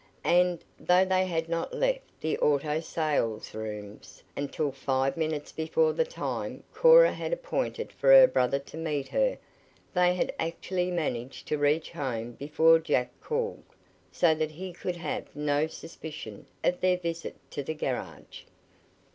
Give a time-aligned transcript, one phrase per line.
[0.25, 6.63] And, though they had not left the auto salesrooms until five minutes before the time
[6.73, 9.37] Cora had appointed for her brother to meet her,
[9.93, 13.61] they had actually managed to reach home before Jack called,
[14.11, 18.45] so that he could have no suspicion of their visit to the garage.